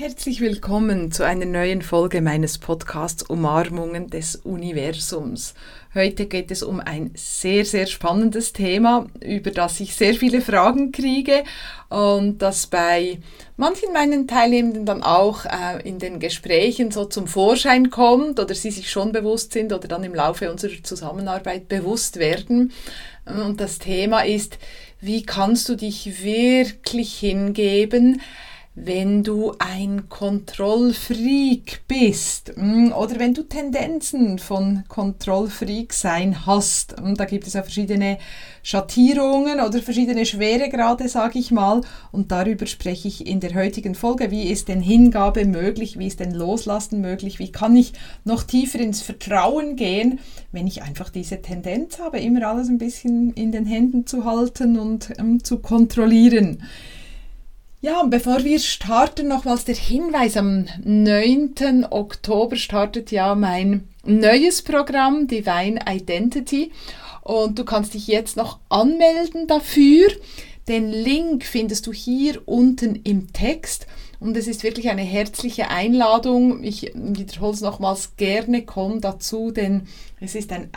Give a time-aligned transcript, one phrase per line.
[0.00, 5.54] Herzlich willkommen zu einer neuen Folge meines Podcasts Umarmungen des Universums.
[5.92, 10.92] Heute geht es um ein sehr, sehr spannendes Thema, über das ich sehr viele Fragen
[10.92, 11.42] kriege
[11.88, 13.18] und das bei
[13.56, 18.70] manchen meinen Teilnehmenden dann auch äh, in den Gesprächen so zum Vorschein kommt oder sie
[18.70, 22.70] sich schon bewusst sind oder dann im Laufe unserer Zusammenarbeit bewusst werden.
[23.26, 24.58] Und das Thema ist,
[25.00, 28.22] wie kannst du dich wirklich hingeben,
[28.84, 37.00] wenn du ein Kontrollfreak bist mm, oder wenn du Tendenzen von Kontrollfreak sein hast.
[37.00, 38.18] Mm, da gibt es ja verschiedene
[38.62, 41.80] Schattierungen oder verschiedene Schweregrade, sage ich mal.
[42.12, 44.30] Und darüber spreche ich in der heutigen Folge.
[44.30, 45.98] Wie ist denn Hingabe möglich?
[45.98, 47.38] Wie ist denn Loslassen möglich?
[47.38, 50.20] Wie kann ich noch tiefer ins Vertrauen gehen,
[50.52, 54.78] wenn ich einfach diese Tendenz habe, immer alles ein bisschen in den Händen zu halten
[54.78, 56.62] und ähm, zu kontrollieren?
[57.80, 61.86] Ja, und bevor wir starten, nochmals der Hinweis, am 9.
[61.90, 66.72] Oktober startet ja mein neues Programm Divine Identity
[67.22, 70.08] und du kannst dich jetzt noch anmelden dafür.
[70.66, 73.86] Den Link findest du hier unten im Text
[74.18, 76.64] und es ist wirklich eine herzliche Einladung.
[76.64, 79.86] Ich wiederhole es nochmals gerne, komm dazu, denn
[80.18, 80.70] es ist ein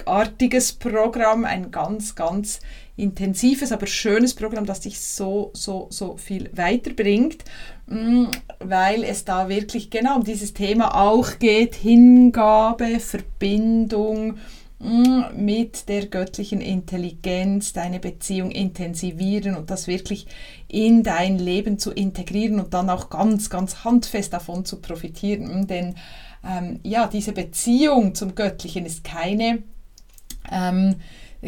[0.00, 2.60] einzigartiges Programm, ein ganz, ganz
[2.96, 7.44] intensives, aber schönes Programm, das dich so, so, so viel weiterbringt,
[7.86, 8.26] mm,
[8.58, 14.36] weil es da wirklich genau um dieses Thema auch geht, Hingabe, Verbindung
[14.80, 20.26] mm, mit der göttlichen Intelligenz, deine Beziehung intensivieren und das wirklich
[20.68, 25.66] in dein Leben zu integrieren und dann auch ganz, ganz handfest davon zu profitieren.
[25.66, 25.94] Denn
[26.44, 29.62] ähm, ja, diese Beziehung zum Göttlichen ist keine
[30.50, 30.96] ähm,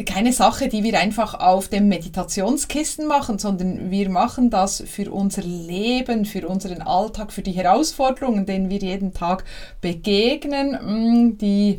[0.05, 5.43] keine Sache, die wir einfach auf dem Meditationskissen machen, sondern wir machen das für unser
[5.43, 9.45] Leben, für unseren Alltag, für die Herausforderungen, denen wir jeden Tag
[9.81, 11.77] begegnen, mm, die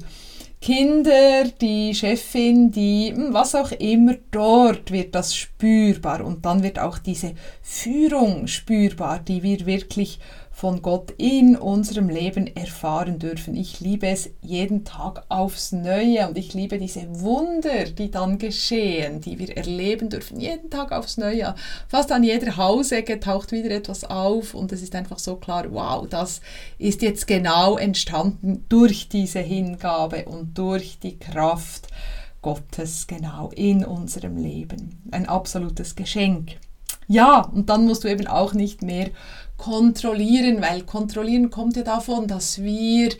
[0.60, 6.24] Kinder, die Chefin, die mm, was auch immer, dort wird das spürbar.
[6.24, 10.20] Und dann wird auch diese Führung spürbar, die wir wirklich
[10.64, 13.54] von Gott in unserem Leben erfahren dürfen.
[13.54, 19.20] Ich liebe es jeden Tag aufs Neue und ich liebe diese Wunder, die dann geschehen,
[19.20, 21.54] die wir erleben dürfen, jeden Tag aufs Neue.
[21.86, 26.08] Fast an jeder Hausecke taucht wieder etwas auf und es ist einfach so klar, wow,
[26.08, 26.40] das
[26.78, 31.88] ist jetzt genau entstanden durch diese Hingabe und durch die Kraft
[32.40, 35.02] Gottes genau in unserem Leben.
[35.10, 36.52] Ein absolutes Geschenk.
[37.06, 39.10] Ja, und dann musst du eben auch nicht mehr
[39.56, 43.10] kontrollieren, weil kontrollieren kommt ja davon, dass wir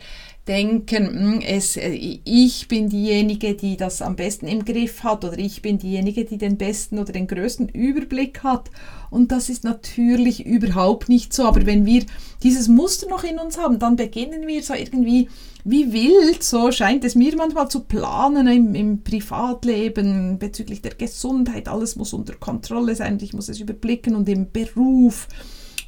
[0.47, 5.39] denken, hm, es, äh, ich bin diejenige, die das am besten im Griff hat oder
[5.39, 8.69] ich bin diejenige, die den besten oder den größten Überblick hat.
[9.09, 11.45] Und das ist natürlich überhaupt nicht so.
[11.45, 12.05] Aber wenn wir
[12.43, 15.29] dieses Muster noch in uns haben, dann beginnen wir so irgendwie
[15.63, 21.67] wie wild, so scheint es mir manchmal zu planen im, im Privatleben bezüglich der Gesundheit.
[21.67, 25.27] Alles muss unter Kontrolle sein ich muss es überblicken und im Beruf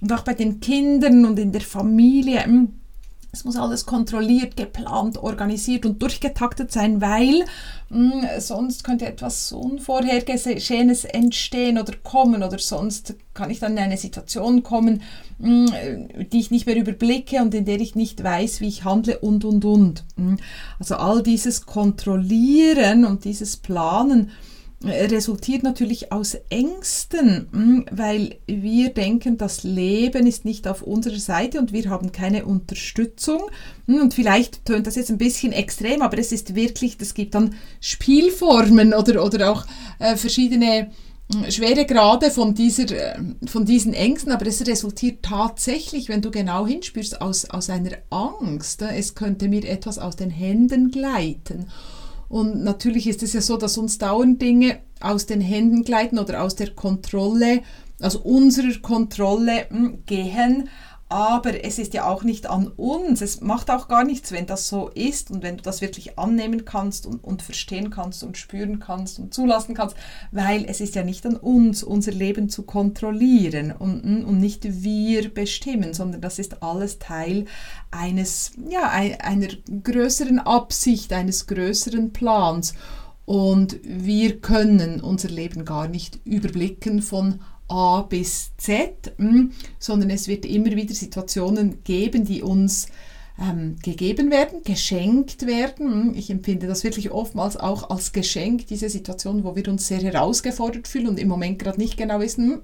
[0.02, 2.44] und auch bei den Kindern und in der Familie.
[2.44, 2.74] Hm,
[3.32, 7.44] es muss alles kontrolliert, geplant, organisiert und durchgetaktet sein, weil
[7.90, 13.80] mh, hm, sonst könnte etwas Unvorhergesehenes entstehen oder kommen oder sonst kann ich dann in
[13.80, 15.02] eine Situation kommen,
[15.40, 18.86] mh, hm, die ich nicht mehr überblicke und in der ich nicht weiß, wie ich
[18.86, 20.04] handle und und und.
[20.80, 24.32] Also all dieses Kontrollieren und dieses Planen
[24.84, 31.60] resultiert natürlich aus Ängsten, hm, weil wir denken, das Leben ist nicht auf unserer Seite
[31.60, 33.42] und wir haben keine Unterstützung.
[33.88, 37.34] Hm, und vielleicht tönt das jetzt ein bisschen extrem, aber es ist wirklich, es gibt
[37.34, 39.66] dann Spielformen oder, oder auch
[39.98, 40.92] äh, verschiedene
[41.34, 46.30] hm, schwere Grade von, dieser, äh, von diesen Ängsten, aber es resultiert tatsächlich, wenn du
[46.30, 48.84] genau hinspürst, aus, aus einer Angst.
[48.84, 51.66] Es könnte mir etwas aus den Händen gleiten.
[52.30, 56.42] Und natürlich ist es ja so, dass uns dauernd Dinge aus den Händen gleiten oder
[56.44, 57.62] aus der Kontrolle,
[58.00, 60.70] also unserer Kontrolle hm, gehen.
[61.10, 63.22] Aber es ist ja auch nicht an uns.
[63.22, 66.66] Es macht auch gar nichts, wenn das so ist und wenn du das wirklich annehmen
[66.66, 69.96] kannst und, und verstehen kannst und spüren kannst und zulassen kannst,
[70.32, 75.34] weil es ist ja nicht an uns, unser Leben zu kontrollieren und, und nicht wir
[75.34, 77.46] bestimmen, sondern das ist alles Teil
[77.90, 79.48] eines, ja, einer
[79.84, 82.74] größeren Absicht, eines größeren Plans.
[83.24, 90.28] Und wir können unser Leben gar nicht überblicken von A bis Z, hm, sondern es
[90.28, 92.88] wird immer wieder Situationen geben, die uns
[93.40, 95.92] ähm, gegeben werden, geschenkt werden.
[95.92, 100.02] Hm, ich empfinde das wirklich oftmals auch als Geschenk, diese Situation, wo wir uns sehr
[100.02, 102.62] herausgefordert fühlen und im Moment gerade nicht genau wissen, hm,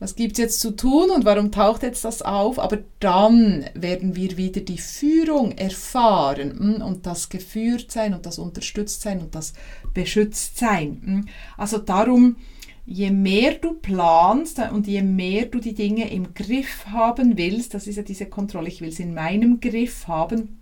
[0.00, 2.58] was gibt es jetzt zu tun und warum taucht jetzt das auf?
[2.58, 9.34] Aber dann werden wir wieder die Führung erfahren und das Geführtsein und das Unterstütztsein und
[9.34, 9.52] das
[9.94, 11.00] Beschütztsein.
[11.04, 11.28] Hm.
[11.56, 12.36] Also darum,
[12.86, 17.86] je mehr du planst und je mehr du die Dinge im Griff haben willst, das
[17.86, 20.60] ist ja diese Kontrolle, ich will es in meinem Griff haben,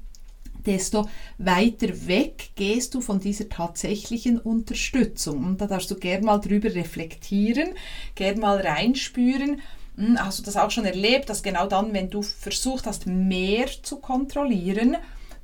[0.64, 1.08] desto
[1.38, 5.44] weiter weg gehst du von dieser tatsächlichen Unterstützung.
[5.44, 7.70] Und da darfst du gern mal drüber reflektieren,
[8.14, 9.60] gern mal reinspüren.
[9.96, 13.66] Hm, hast du das auch schon erlebt, dass genau dann, wenn du versucht hast, mehr
[13.82, 14.96] zu kontrollieren,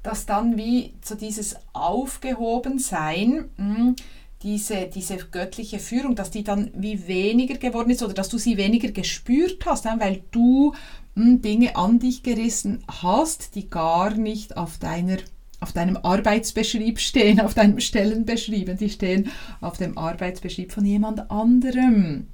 [0.02, 3.96] dass dann wie so dieses Aufgehobensein, hm,
[4.42, 8.56] diese, diese göttliche Führung, dass die dann wie weniger geworden ist oder dass du sie
[8.56, 10.74] weniger gespürt hast, weil du
[11.14, 15.18] Dinge an dich gerissen hast, die gar nicht auf deiner
[15.60, 19.30] auf deinem Arbeitsbeschrieb stehen, auf deinem Stellenbeschrieb, die stehen
[19.60, 22.28] auf dem Arbeitsbeschrieb von jemand anderem,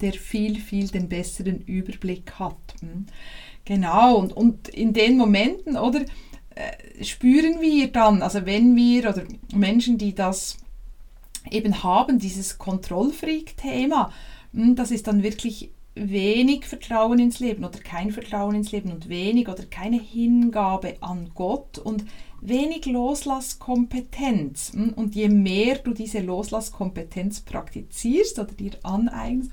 [0.00, 2.56] der viel, viel den besseren Überblick hat.
[3.64, 6.00] Genau, und, und in den Momenten, oder,
[6.54, 9.22] äh, spüren wir dann, also wenn wir, oder
[9.54, 10.56] Menschen, die das
[11.50, 14.12] eben haben, dieses Kontrollfreak-Thema,
[14.52, 19.48] das ist dann wirklich wenig Vertrauen ins Leben oder kein Vertrauen ins Leben und wenig
[19.48, 22.04] oder keine Hingabe an Gott und
[22.40, 24.72] wenig Loslasskompetenz.
[24.72, 24.92] Hm?
[24.94, 29.50] Und je mehr du diese Loslasskompetenz praktizierst oder dir aneignest,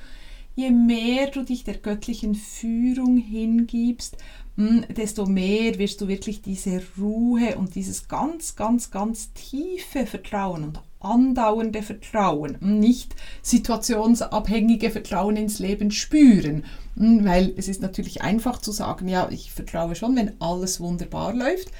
[0.55, 4.17] je mehr du dich der göttlichen Führung hingibst,
[4.55, 10.63] hm, desto mehr wirst du wirklich diese Ruhe und dieses ganz, ganz, ganz tiefe Vertrauen
[10.63, 16.65] und andauernde Vertrauen, nicht situationsabhängige Vertrauen ins Leben spüren.
[16.95, 21.71] Weil es ist natürlich einfach zu sagen, ja, ich vertraue schon, wenn alles wunderbar läuft.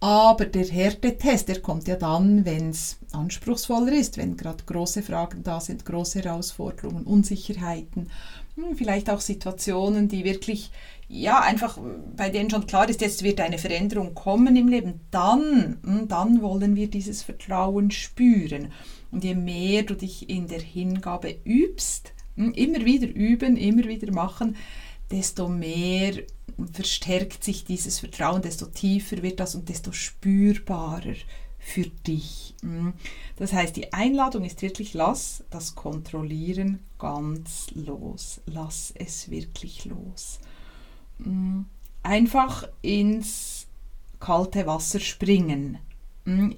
[0.00, 5.42] Aber der Härtetest, der kommt ja dann, wenn es anspruchsvoller ist, wenn gerade große Fragen
[5.42, 8.10] da sind, große Herausforderungen, Unsicherheiten,
[8.54, 10.70] hm, vielleicht auch Situationen, die wirklich
[11.12, 11.76] ja, einfach
[12.16, 16.40] bei denen schon klar ist, jetzt wird eine Veränderung kommen im Leben, dann, hm, dann
[16.40, 18.72] wollen wir dieses Vertrauen spüren.
[19.10, 24.12] Und je mehr du dich in der Hingabe übst, hm, immer wieder üben, immer wieder
[24.12, 24.54] machen,
[25.10, 26.12] desto mehr
[26.72, 31.16] verstärkt sich dieses Vertrauen, desto tiefer wird das und desto spürbarer
[31.58, 32.54] für dich.
[32.62, 32.92] Hm.
[33.34, 38.40] Das heißt, die Einladung ist wirklich, lass das Kontrollieren ganz los.
[38.46, 40.38] Lass es wirklich los.
[41.24, 41.62] Mm,
[42.02, 43.66] einfach ins
[44.18, 45.78] kalte Wasser springen.
[46.24, 46.50] Mm,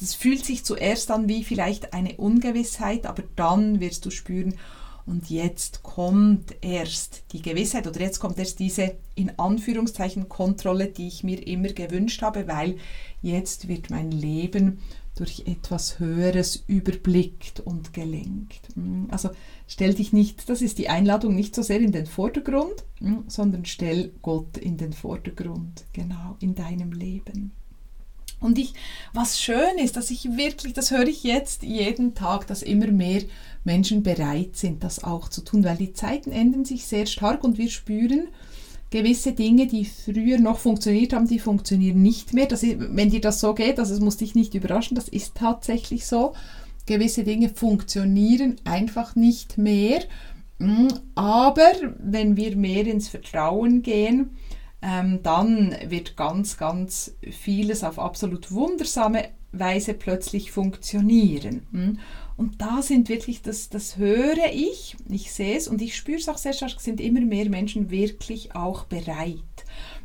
[0.00, 4.54] das fühlt sich zuerst an wie vielleicht eine Ungewissheit, aber dann wirst du spüren,
[5.06, 11.08] und jetzt kommt erst die Gewissheit oder jetzt kommt erst diese in Anführungszeichen Kontrolle, die
[11.08, 12.76] ich mir immer gewünscht habe, weil
[13.20, 14.78] jetzt wird mein Leben
[15.14, 18.68] durch etwas Höheres überblickt und gelenkt.
[18.74, 19.30] Hm, also
[19.66, 23.64] stell dich nicht, das ist die Einladung, nicht so sehr in den Vordergrund, hm, sondern
[23.64, 27.52] stell Gott in den Vordergrund, genau, in deinem Leben.
[28.44, 28.74] Und ich,
[29.14, 33.22] was schön ist, dass ich wirklich, das höre ich jetzt jeden Tag, dass immer mehr
[33.64, 37.56] Menschen bereit sind, das auch zu tun, weil die Zeiten ändern sich sehr stark und
[37.56, 38.28] wir spüren,
[38.90, 42.44] gewisse Dinge, die früher noch funktioniert haben, die funktionieren nicht mehr.
[42.44, 45.34] Das ist, wenn dir das so geht, also es muss dich nicht überraschen, das ist
[45.34, 46.34] tatsächlich so.
[46.84, 50.02] Gewisse Dinge funktionieren einfach nicht mehr.
[50.58, 54.36] Mm, aber wenn wir mehr ins Vertrauen gehen,
[54.84, 61.66] ähm, dann wird ganz, ganz vieles auf absolut wundersame Weise plötzlich funktionieren.
[61.70, 61.98] Mm.
[62.36, 66.28] Und da sind wirklich, das, das höre ich, ich sehe es und ich spüre es
[66.28, 69.38] auch sehr stark, sind immer mehr Menschen wirklich auch bereit.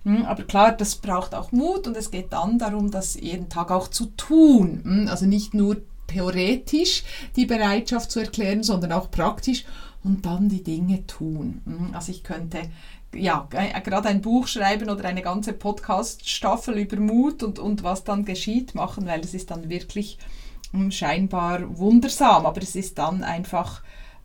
[0.04, 3.72] Hm, aber klar, das braucht auch Mut und es geht dann darum, das jeden Tag
[3.72, 4.82] auch zu tun.
[4.84, 7.04] Hm, also nicht nur theoretisch
[7.36, 9.66] die Bereitschaft zu erklären, sondern auch praktisch
[10.04, 11.62] und dann die Dinge tun.
[11.66, 12.60] Hm, also ich könnte
[13.14, 13.48] ja,
[13.84, 18.76] gerade ein Buch schreiben oder eine ganze Podcast-Staffel über Mut und, und was dann geschieht
[18.76, 20.18] machen, weil es ist dann wirklich
[20.90, 23.82] scheinbar wundersam, aber es ist dann einfach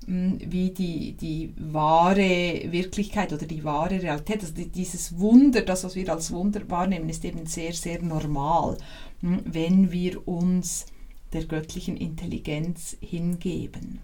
[0.06, 4.42] hm, wie die, die wahre Wirklichkeit oder die wahre Realität.
[4.42, 8.76] Also dieses Wunder, das, was wir als Wunder wahrnehmen, ist eben sehr, sehr normal,
[9.20, 10.86] hm, wenn wir uns
[11.32, 14.00] der göttlichen Intelligenz hingeben.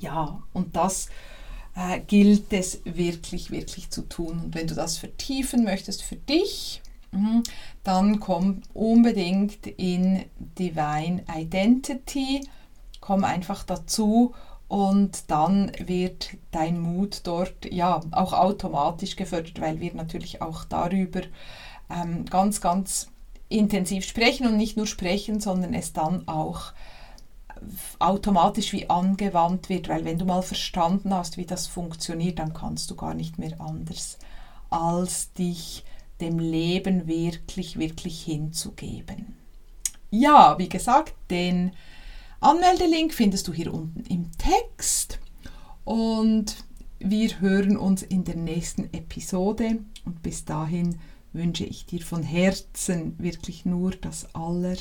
[0.00, 1.08] Ja, und das
[1.78, 4.40] äh, gilt es wirklich, wirklich zu tun.
[4.44, 6.82] Und wenn du das vertiefen möchtest für dich,
[7.12, 7.42] Mhm.
[7.84, 10.24] Dann komm unbedingt in
[10.58, 12.46] Divine Identity,
[13.00, 14.34] komm einfach dazu
[14.68, 21.22] und dann wird dein Mut dort ja auch automatisch gefördert, weil wir natürlich auch darüber
[21.90, 23.08] ähm, ganz, ganz
[23.48, 26.72] intensiv sprechen und nicht nur sprechen, sondern es dann auch
[27.98, 32.90] automatisch wie angewandt wird, weil wenn du mal verstanden hast, wie das funktioniert, dann kannst
[32.90, 34.18] du gar nicht mehr anders,
[34.70, 35.84] als dich
[36.20, 39.36] dem Leben wirklich, wirklich hinzugeben.
[40.10, 41.72] Ja, wie gesagt, den
[42.40, 45.18] Anmeldelink findest du hier unten im Text
[45.84, 46.64] und
[46.98, 50.98] wir hören uns in der nächsten Episode und bis dahin
[51.32, 54.76] wünsche ich dir von Herzen wirklich nur das aller,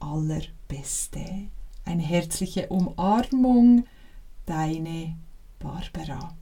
[0.00, 1.48] allerbeste.
[1.84, 3.84] Eine herzliche Umarmung,
[4.46, 5.16] deine
[5.58, 6.34] Barbara.